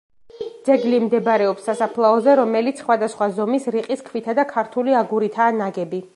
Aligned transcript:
ძეგლი 0.69 1.01
მდებარეობს 1.03 1.67
სასაფლაოზე, 1.69 2.35
რომელიც 2.41 2.81
სხვადასხვა 2.85 3.29
ზომის 3.37 3.71
რიყის 3.77 4.05
ქვითა 4.09 4.37
და 4.41 4.51
ქართული 4.57 5.01
აგურითაა 5.05 5.57
ნაგები. 5.63 6.07